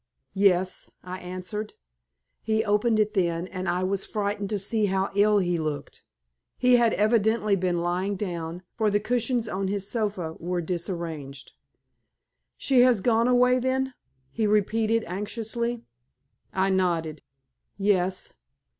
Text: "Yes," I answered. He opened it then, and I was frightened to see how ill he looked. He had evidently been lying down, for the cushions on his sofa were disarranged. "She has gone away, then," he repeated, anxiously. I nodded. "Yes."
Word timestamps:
"Yes," 0.33 0.89
I 1.03 1.19
answered. 1.19 1.73
He 2.41 2.65
opened 2.65 2.99
it 2.99 3.13
then, 3.13 3.45
and 3.45 3.69
I 3.69 3.83
was 3.83 4.03
frightened 4.03 4.49
to 4.49 4.57
see 4.57 4.87
how 4.87 5.11
ill 5.13 5.37
he 5.37 5.59
looked. 5.59 6.03
He 6.57 6.77
had 6.77 6.95
evidently 6.95 7.55
been 7.55 7.81
lying 7.81 8.15
down, 8.15 8.63
for 8.73 8.89
the 8.89 8.99
cushions 8.99 9.47
on 9.47 9.67
his 9.67 9.87
sofa 9.87 10.33
were 10.39 10.59
disarranged. 10.59 11.51
"She 12.57 12.81
has 12.81 12.99
gone 12.99 13.27
away, 13.27 13.59
then," 13.59 13.93
he 14.31 14.47
repeated, 14.47 15.03
anxiously. 15.05 15.83
I 16.51 16.71
nodded. 16.71 17.21
"Yes." 17.77 18.33